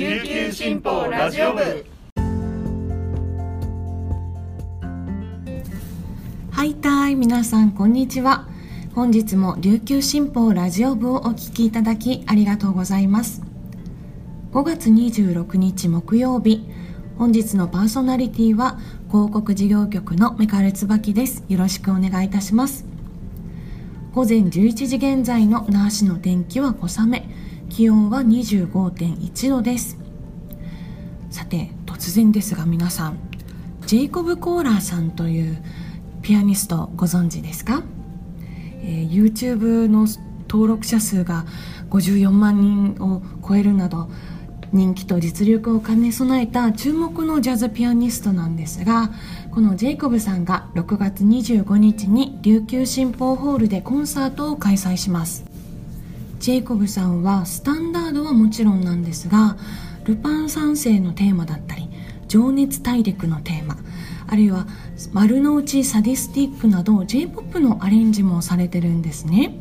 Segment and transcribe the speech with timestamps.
[0.00, 1.84] 琉球新報ラジオ部。
[6.50, 8.48] はいたい皆さんこんにちは。
[8.94, 13.42] 本日も琉球新報ラジオ部をお聞きいただきありがとうございます。
[14.52, 16.66] 5月26日木曜日。
[17.18, 18.78] 本日のパーソナリティは
[19.08, 21.44] 広告事業局のメカル椿です。
[21.50, 22.86] よろしくお願いいたします。
[24.14, 27.49] 午前11時現在の那覇市の天気は小雨。
[27.70, 29.96] 気温は25.1度です。
[31.30, 33.18] さて突然ですが皆さん
[33.86, 35.62] ジェイコブ・コーラーさんという
[36.22, 37.82] ピアニストご存知ですか、
[38.82, 40.06] えー、YouTube の
[40.48, 41.46] 登録者数が
[41.90, 44.10] 54万人を超えるなど
[44.72, 49.10] 人気と実力を兼ね備えた注目のジャズピアニストなんですが
[49.50, 55.49] このジェイコブさんが6月25日に琉球新報ホールでコンサートを開催します。
[56.40, 59.58] ジェイコブさんはスタンダードはもちろんなんですが
[60.04, 61.86] ルパン三世のテーマだったり
[62.28, 63.76] 情熱大陸のテーマ
[64.26, 64.66] あるいは
[65.12, 69.54] 丸の内サディスティックなど J−POP のアレンジもされてるんですね。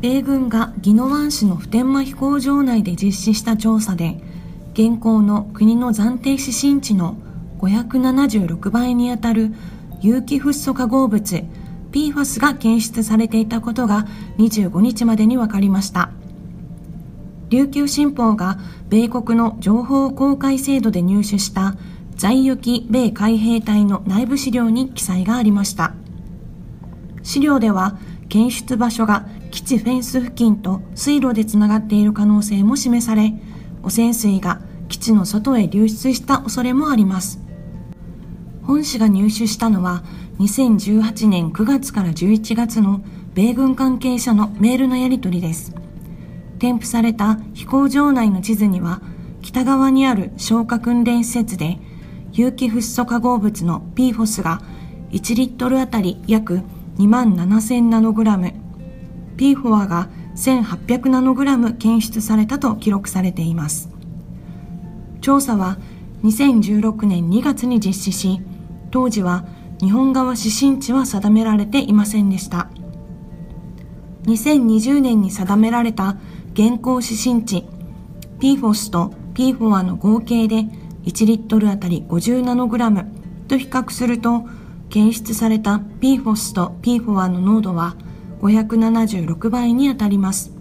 [0.00, 4.20] 米軍が宜野湾市の普天間飛行場内で実施した調査で
[4.72, 7.16] 現行の国の暫定指針値の
[7.58, 9.52] 576倍にあたる
[10.00, 11.44] 有機フッ素化合物
[11.90, 14.06] PFAS が検出されていたことが
[14.38, 16.12] 25日までに分かりました。
[17.48, 18.60] 琉球新報が
[18.90, 21.74] 米国の情報公開制度で入手した
[22.14, 25.94] 在行米海兵隊の内部資料に記載がありました。
[27.22, 33.34] 資料では検出場所が基地フェンス付近と水路でつながっている可能性も示され
[33.82, 37.40] 汚染水が基地の外へ流出した恐れもあります。
[38.62, 40.02] 本市が入手したのは
[40.38, 43.02] 2018年9月から11月の
[43.34, 45.74] 米軍関係者のメールのやり取りです。
[46.58, 49.02] 添付された飛行場内の地図には
[49.40, 51.78] 北側にある消火訓練施設で
[52.32, 54.62] 有機フッ素化合物の PFOS が
[55.10, 56.62] 1リットルあたり約
[56.98, 58.52] 2万7000ナノグラム。
[59.36, 63.90] P フォアが1800ナノグラム検出されたと記録されています。
[65.20, 65.78] 調査は
[66.24, 68.40] 2016年2月に実施し
[68.90, 69.44] 当時は
[69.80, 72.68] 日本側指針値は定められていませんでした。
[74.24, 76.16] 2020年に定められた
[76.52, 77.66] 現行指針値
[78.38, 80.66] PFOS と PFOA の合計で
[81.04, 83.06] 1リットルあたり50ナノグラム
[83.48, 84.44] と比較すると
[84.92, 87.96] 検出された PFOS と PFOA の濃度は
[88.42, 90.52] 576倍にあたります。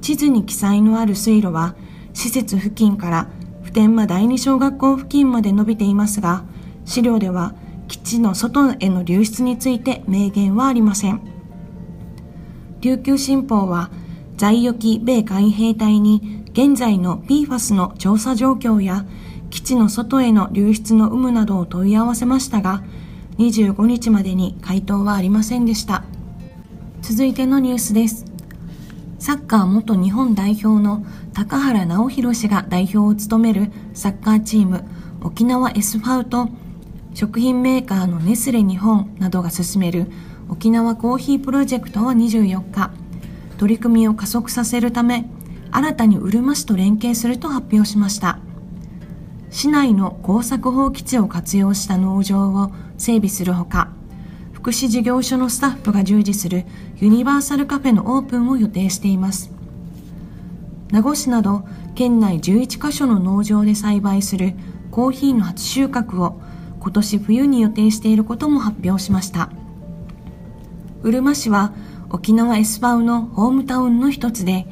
[0.00, 1.76] 地図に記載のある水路は
[2.14, 3.28] 施設付近から
[3.62, 6.44] 普天間第二小学校付近まで伸びていますが、
[6.86, 7.54] 資料では
[7.88, 11.20] 基地の外への流出について明言はありません。
[12.80, 13.90] 琉球新報は
[14.38, 19.06] 在沖米海兵隊に現在の PFAS の調査状況や
[19.48, 22.82] 基地の外への流出の有無などを問い合わせましたが
[23.38, 26.02] 25日までに回答はありませんでした。
[27.00, 28.24] 続いてのニュースです。
[29.20, 34.84] サッカー元日本代表の高原直弘氏が代表を務めるサッカーチーム
[35.22, 36.48] 沖縄 S ファウと
[37.14, 40.10] 食品メーカーのネスレ日本などが進める
[40.48, 42.90] 沖縄コーヒープロジェクトは24日。
[43.58, 45.28] 取り組みを加速させるため
[45.70, 48.38] 新たにうるま市と連携すると発表しました。
[49.50, 53.88] 市内の耕作放棄地を活用した農場を整備するほか
[54.52, 56.64] 福祉事業所のスタッフが従事する
[56.96, 59.50] ユニバーサルカフェのオープンを予定しています。
[60.90, 64.54] 名護市など県内11カ所の農場で栽培する
[64.90, 66.40] コーヒーの初収穫を
[66.80, 69.50] 今年冬に予定していることも発表しました。
[71.02, 71.72] うるま市は
[72.10, 74.66] 沖縄エスパウのホームタウンの一つで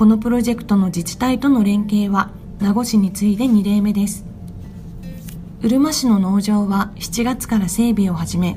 [0.00, 4.24] このプロジェクトの自治体との連携は名護市に次いで2例目です。
[5.60, 8.56] うるま市の農場は7月から整備を始め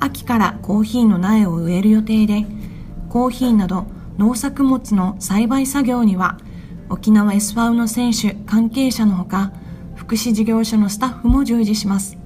[0.00, 2.44] 秋からコーヒーの苗を植える予定で
[3.08, 3.86] コーヒーなど
[4.18, 6.38] 農作物の栽培作業には
[6.90, 9.52] 沖縄 s ファウの選手関係者のほか
[9.94, 12.18] 福祉事業所のスタッフも従事します。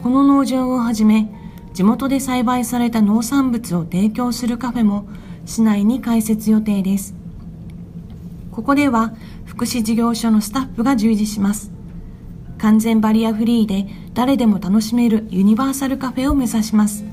[0.00, 1.28] この農場をはじめ
[1.74, 5.08] 地元で栽培された農産物を提供するカフェも
[5.46, 7.14] 市内に開設予定です。
[8.50, 9.14] ここでは
[9.44, 11.70] 福祉事業所のスタッフが従事します。
[12.58, 17.04] 完全バリアフリーで誰でも楽しめるユニバーサルカフェを目指します。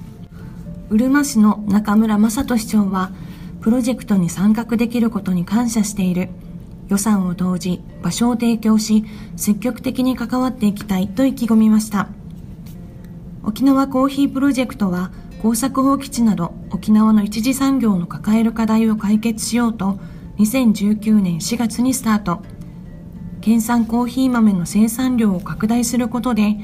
[0.89, 3.11] うるま市の中村正人市長は
[3.61, 6.29] プロジェクトに参画できることに感謝している。
[6.89, 9.03] 予算を投じ場所を提供し
[9.35, 12.07] 積極的に関わっていきたいと意気込みました。
[13.43, 15.11] 沖縄コーヒープロジェクトは
[15.47, 19.97] 耕作放棄地など沖縄の一次産業の抱える課題を解決しようと
[20.39, 22.41] 2019年4月にスタート。
[23.39, 26.57] 県産コーヒー豆の生産量を拡大することで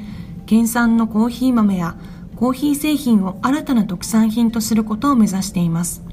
[0.45, 1.95] 県産のコーヒー豆や
[2.35, 6.03] コーヒー製品を新たな特産品とすることを目指しています。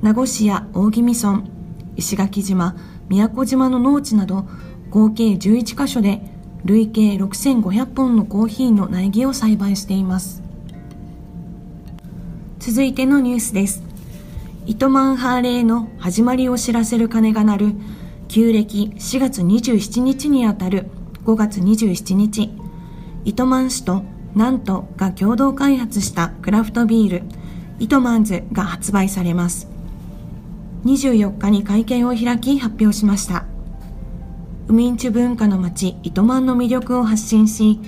[0.00, 1.42] 名護市や大宜味村
[1.96, 2.76] 石垣島
[3.10, 4.46] 宮古島の農地など
[4.88, 6.22] 合計11カ所で
[6.64, 10.41] 累計6500本のコーヒーの苗木を栽培しています。
[12.64, 13.82] 続いてのニュースです。
[14.66, 17.74] 糸満ハーレーの始まりを知らせる鐘が鳴る
[18.28, 20.86] 旧暦4月27日にあたる
[21.24, 22.52] 5月27日。
[23.24, 24.04] 糸満市と
[24.36, 27.22] 南都が共同開発したクラフトビール
[27.80, 29.66] 糸満ズが発売されます。
[30.84, 33.44] 24日に会見を開き発表しました。
[34.68, 37.80] ウミンチュ文化の街糸満の魅力を発信し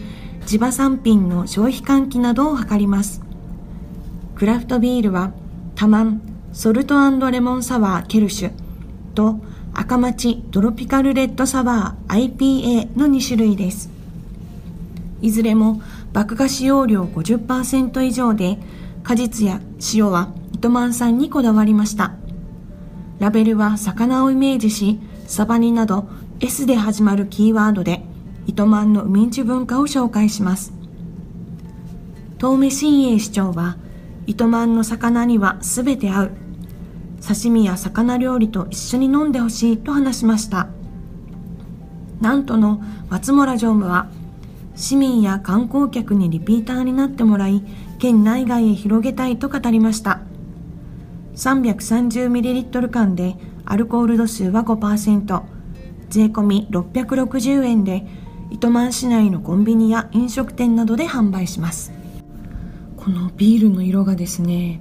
[0.47, 3.23] 地場産品の消費喚起などを図ります。
[4.37, 5.33] クラフトビールは
[5.77, 6.21] タマン
[6.53, 6.95] ソルト
[7.31, 8.53] レモンサワーケルシュ
[9.15, 9.39] と
[9.73, 13.91] 赤町トロピカルレッドサワー IPA の2種類です。
[15.23, 15.81] いずれも
[16.13, 18.59] 麦芽使用量50%以上で
[19.05, 19.61] 果実や
[19.95, 22.15] 塩は糸満産にこだわりました。
[23.21, 24.99] ラベルは魚をイメージし
[25.29, 26.09] サバニなど
[26.41, 28.03] S で始まるキーワードで
[28.47, 30.73] 糸満の海地文化を紹介します。
[32.39, 33.77] 遠目新栄市長は
[34.27, 36.31] 糸満の魚には全て合う。
[37.27, 40.69] 刺身や魚料理と一緒に飲んでほしいと話しました。
[42.21, 44.09] なんとの松村常務は
[44.77, 47.63] 市民や観光客にリピーターになってもらい
[47.99, 50.21] 県内外へ広げたいと語りました。
[51.37, 55.43] 330ml 缶でアルコール度数は5%
[56.09, 58.07] 税込み660円で
[58.51, 61.93] 糸満市内のコンビニや飲食店などで販売します。
[63.05, 64.81] このビールの色がですね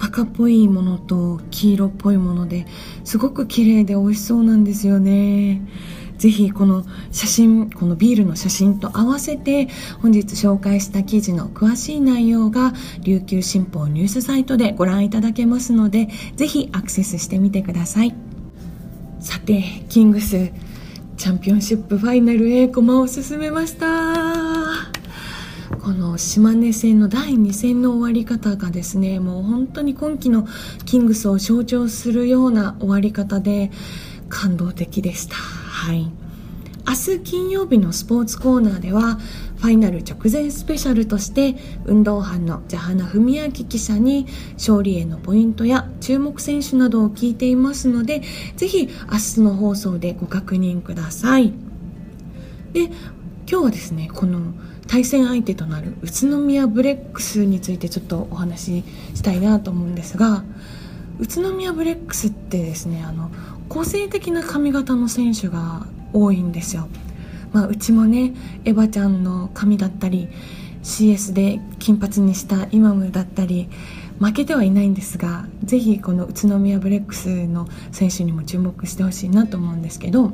[0.00, 2.66] 赤っぽいものと黄色っぽいもので
[3.04, 5.62] すごく綺麗で美味しそうなんですよね。
[6.18, 9.68] ぜひこの写真このビールの写真と合わせて
[10.02, 18.14] 本日紹介した記事の詳しい内容が琉球新報ニュースサイトでご覧いただけますのでぜひアクセスしてみてください。
[19.20, 20.50] さてキングス
[21.16, 24.99] チャンピオンシップファイナル A 駒を進めました。
[25.82, 30.46] この島根戦の第2戦の終わり方がですねもう本当に今季の
[30.84, 33.70] キングスを象徴するような終わり方で
[34.28, 35.36] 感動的でした。
[35.36, 36.10] はい。
[36.86, 39.18] 明日金曜日のスポーツコーナーでは
[39.56, 48.22] ファイナル直前スペシャルとして運動班のジャハナ文明記者に勝利へのポイントや注目選手などを聞いていますので
[48.56, 51.52] ぜひ明日の放送でご確認ください。
[52.72, 54.52] で今日はですねこの
[54.90, 60.42] 対戦相手となる宇都宮ブレックスについてちょっとお話ししたいなと思うんですが
[61.20, 63.30] 宇都宮ブレックスってですねあの
[63.68, 66.88] 個性的な髪型の選手が多いんですよ、
[67.52, 70.28] まあ、うちもねエヴァちゃんの髪だったり
[70.82, 73.68] CS で金髪にした今村だったり
[74.18, 80.32] 負けてはいないんですがぜひこの宇都宮ブレックスの選手にも注目してほしいなと思うんですけど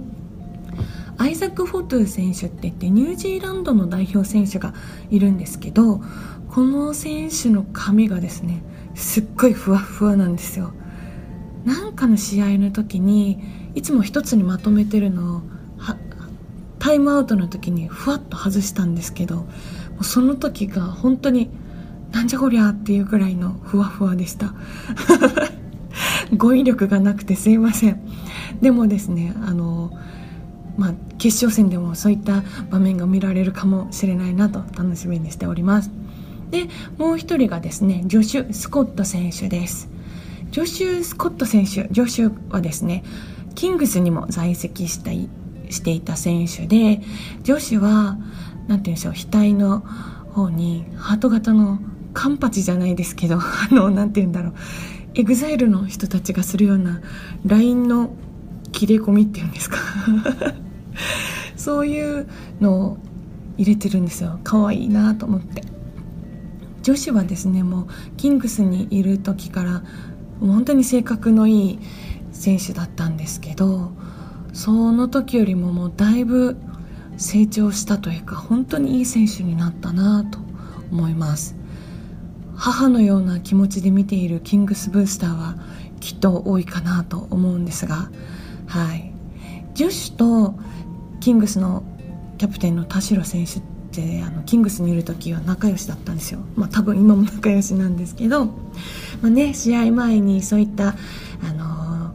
[1.19, 4.75] アイザック・フォトゥ選手って言ってニュージーランドの代表選手が
[5.11, 6.01] いるんですけど
[6.49, 8.63] この選手の髪がですね
[8.95, 10.73] すっごいふわふわなんですよ。
[11.65, 13.43] なんかの試合の時に
[13.75, 15.43] いつも一つにまとめてるのを
[16.79, 19.49] タイムアウトの時にふわっと外したんですけど
[20.03, 21.51] その時が本当に
[22.13, 24.55] なんじゃこりゃっていうくらいのふわふわでした。
[26.37, 28.01] 語彙力がなくてすいません。
[28.63, 29.91] でもですねあの
[30.77, 30.95] まあ、
[31.27, 35.91] 決勝戦でもそういった場面が見られるかもしれないなと楽しみにしております。
[36.53, 36.69] で
[36.99, 39.89] もう一人がですねジョシュ・スコット選手です。
[40.53, 43.03] ジョシュ・スコット選手ジョシュはですね
[43.57, 45.29] キングスにも在籍したい
[45.69, 47.01] していた選手で
[47.43, 48.27] ジョシュは何て
[48.69, 49.81] 言うんでしょう額の
[50.31, 51.81] 方にハート型の
[52.15, 54.55] カンパチじゃないですけど あの何て言うんだろう
[55.15, 57.01] EXILE の人たちがするような
[57.45, 58.15] ラインの
[58.71, 59.79] 切れ込みっていうんですか。
[61.57, 62.27] そういう
[62.61, 62.99] のを
[63.57, 64.39] 入れてるんですよ。
[64.45, 65.63] 可愛いなと思って。
[66.83, 67.87] 女子はですねもう
[68.17, 69.83] キングスにいる時から
[70.41, 71.79] 本当に性格のいい
[72.31, 73.91] 選手だったんですけど
[74.53, 76.57] その時よりももうだいぶ
[77.17, 80.39] 成長したというか本当にいい選手になったなと
[80.93, 81.57] 思います。
[82.55, 85.57] 母のような気持ちで見ているキングスブースターは
[86.01, 88.11] きっと多いかなと思うんですが
[88.67, 89.13] はい。
[89.75, 90.55] 女子と
[91.27, 91.83] キングスの
[92.39, 96.39] キャプテンの田代選手ってあのキングスにいる時は仲良しだったんですよ。
[96.55, 98.53] まあ多分今も仲良しなんですけど、ま
[99.25, 100.95] あね、試合前にそういった
[101.43, 102.15] あの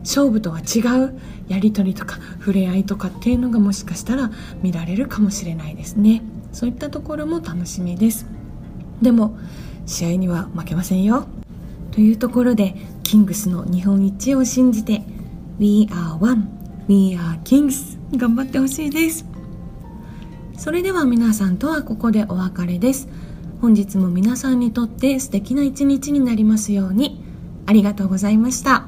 [0.00, 1.18] 勝負とは違う
[1.48, 4.30] やり取りとか触れ合いとかっていうのがもしかしたら
[4.62, 6.20] 見られるかもしれないですね。
[6.52, 8.26] そういったところも楽しみです。
[9.00, 9.38] でも
[9.86, 11.26] 試合には負けませんよ。
[11.92, 15.02] というところでキングスの日本一を信じて
[15.58, 16.57] We are one
[16.88, 19.26] We are kings 頑張ってほしいです。
[20.56, 23.08] それでは皆さんとはここでお別れです。
[23.60, 27.22] 本日も皆さんにとって素敵な一日になりますように。
[27.66, 28.86] ありがとうございました。